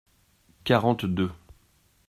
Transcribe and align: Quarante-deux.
Quarante-deux. 0.63 1.31